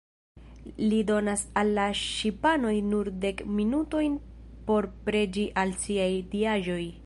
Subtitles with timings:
[0.91, 4.17] Li donas al la ŝipanoj nur dek minutojn
[4.71, 6.81] por preĝi al siaj diaĵoj.